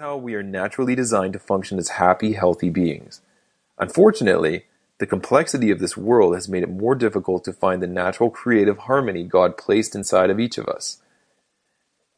[0.00, 3.20] how we are naturally designed to function as happy, healthy beings.
[3.78, 4.64] Unfortunately,
[4.98, 8.78] the complexity of this world has made it more difficult to find the natural creative
[8.78, 11.02] harmony God placed inside of each of us.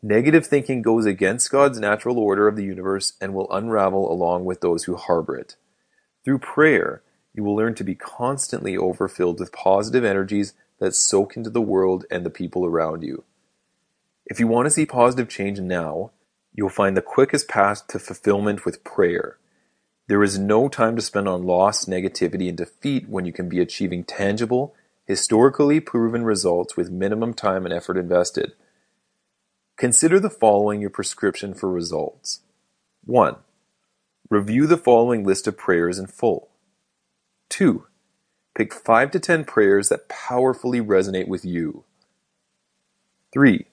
[0.01, 4.61] Negative thinking goes against God's natural order of the universe and will unravel along with
[4.61, 5.57] those who harbor it.
[6.25, 7.03] Through prayer,
[7.35, 12.05] you will learn to be constantly overfilled with positive energies that soak into the world
[12.13, 13.25] and the people around you.
[14.25, 16.13] If you want to see positive change now,
[16.55, 19.39] You'll find the quickest path to fulfillment with prayer.
[20.09, 23.61] There is no time to spend on loss, negativity, and defeat when you can be
[23.61, 24.75] achieving tangible,
[25.07, 28.53] historically proven results with minimum time and effort invested.
[29.79, 32.41] Consider the following your prescription for results.
[33.05, 33.37] 1.
[34.29, 36.51] Review the following list of prayers in full.
[37.49, 37.87] 2.
[38.55, 41.85] Pick 5 to 10 prayers that powerfully resonate with you.
[43.33, 43.67] 3.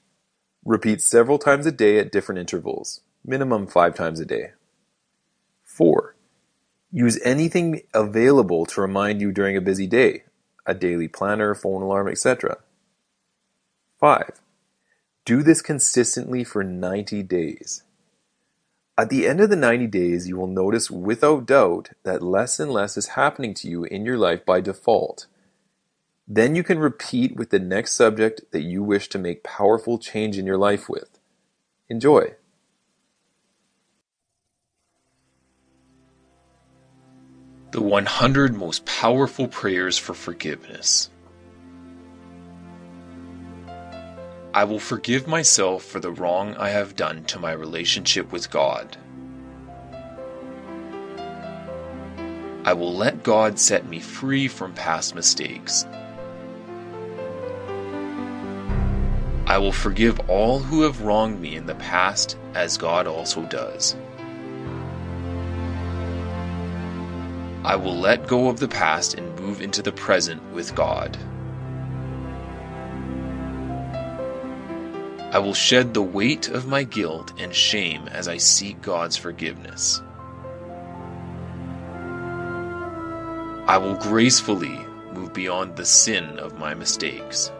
[0.66, 4.52] Repeat several times a day at different intervals, minimum five times a day.
[5.64, 6.16] 4.
[6.92, 10.24] Use anything available to remind you during a busy day,
[10.66, 12.58] a daily planner, phone alarm, etc.
[14.02, 14.42] 5.
[15.24, 17.84] Do this consistently for 90 days.
[18.98, 22.70] At the end of the 90 days, you will notice without doubt that less and
[22.70, 25.28] less is happening to you in your life by default
[26.32, 30.38] then you can repeat with the next subject that you wish to make powerful change
[30.38, 31.20] in your life with.
[31.90, 32.36] Enjoy.
[37.72, 41.10] The 100 Most Powerful Prayers for Forgiveness.
[44.54, 48.98] I will forgive myself for the wrong I have done to my relationship with God.
[52.66, 55.86] I will let God set me free from past mistakes.
[59.50, 63.96] I will forgive all who have wronged me in the past, as God also does.
[67.64, 71.18] I will let go of the past and move into the present with God.
[75.34, 80.00] I will shed the weight of my guilt and shame as I seek God's forgiveness.
[83.68, 87.52] I will gracefully move beyond the sin of my mistakes.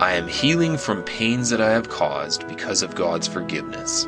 [0.00, 4.06] I am healing from pains that I have caused because of God's forgiveness.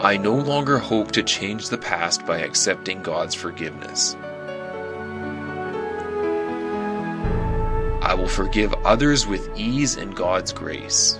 [0.00, 4.14] I no longer hope to change the past by accepting God's forgiveness.
[8.00, 11.18] I will forgive others with ease and God's grace.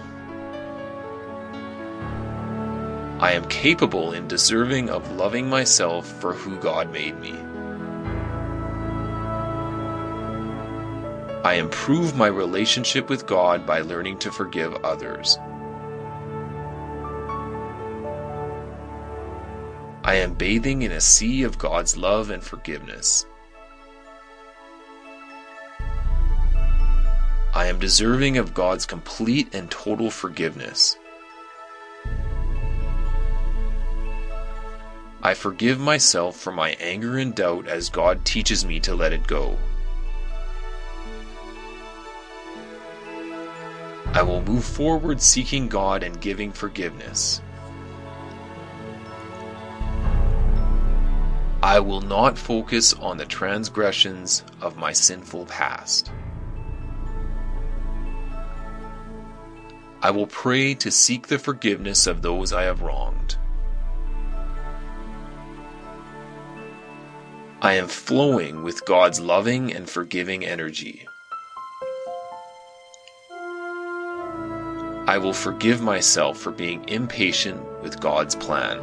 [3.19, 7.35] I am capable and deserving of loving myself for who God made me.
[11.45, 15.39] I improve my relationship with God by learning to forgive others.
[20.05, 23.27] I am bathing in a sea of God's love and forgiveness.
[27.55, 30.97] I am deserving of God's complete and total forgiveness.
[35.25, 39.27] I forgive myself for my anger and doubt as God teaches me to let it
[39.27, 39.59] go.
[44.15, 47.41] I will move forward seeking God and giving forgiveness.
[51.63, 56.13] I will not focus on the transgressions of my sinful past.
[60.03, 63.37] I will pray to seek the forgiveness of those I have wronged.
[67.63, 71.07] I am flowing with God's loving and forgiving energy.
[75.13, 78.79] I will forgive myself for being impatient with God's plan.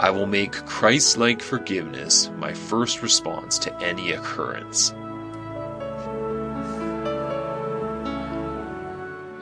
[0.00, 4.94] I will make Christ like forgiveness my first response to any occurrence.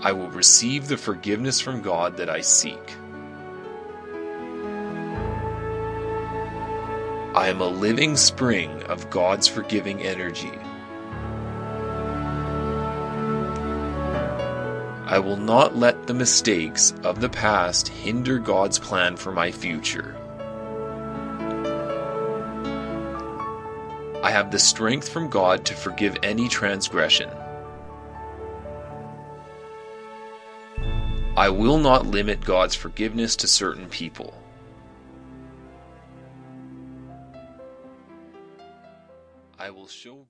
[0.03, 2.97] I will receive the forgiveness from God that I seek.
[7.37, 10.59] I am a living spring of God's forgiving energy.
[15.11, 20.15] I will not let the mistakes of the past hinder God's plan for my future.
[24.23, 27.31] I have the strength from God to forgive any transgression.
[31.39, 34.35] I will not limit God's forgiveness to certain people.
[39.59, 40.27] I will show